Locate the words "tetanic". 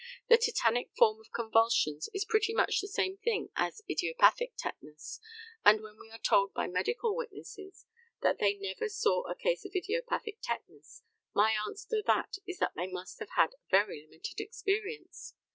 0.39-0.89